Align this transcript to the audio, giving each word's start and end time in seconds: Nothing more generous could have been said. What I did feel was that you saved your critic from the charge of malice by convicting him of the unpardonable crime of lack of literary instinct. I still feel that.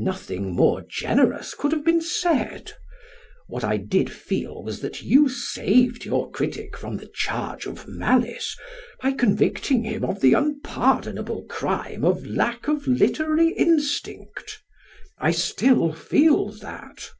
Nothing 0.00 0.54
more 0.54 0.80
generous 0.88 1.52
could 1.52 1.70
have 1.70 1.84
been 1.84 2.00
said. 2.00 2.72
What 3.46 3.62
I 3.62 3.76
did 3.76 4.10
feel 4.10 4.62
was 4.62 4.80
that 4.80 5.02
you 5.02 5.28
saved 5.28 6.06
your 6.06 6.30
critic 6.30 6.78
from 6.78 6.96
the 6.96 7.10
charge 7.12 7.66
of 7.66 7.86
malice 7.86 8.56
by 9.02 9.12
convicting 9.12 9.84
him 9.84 10.02
of 10.02 10.22
the 10.22 10.32
unpardonable 10.32 11.44
crime 11.50 12.06
of 12.06 12.24
lack 12.24 12.68
of 12.68 12.86
literary 12.86 13.50
instinct. 13.52 14.62
I 15.18 15.32
still 15.32 15.92
feel 15.92 16.52
that. 16.52 17.10